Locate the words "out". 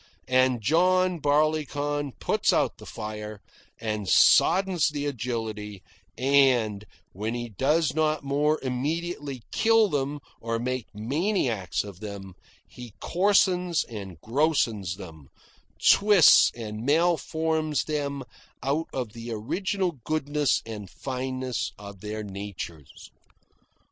2.51-2.79, 18.63-18.87